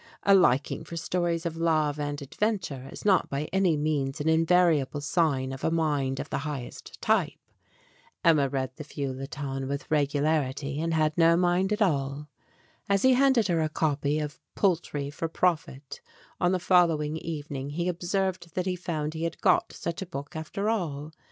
[0.23, 4.99] A liking for stories of love and adventure is not by any means an invariable
[4.99, 7.33] sign of a mind of the highest type.
[8.25, 12.27] Emma read the feuilleton with regularity, and had no mind at all.
[12.89, 16.01] As he handed her a copy of "Poultry for Profit"
[16.39, 20.35] on the following evening, he observed that he found he had got such a book,
[20.35, 21.11] after all.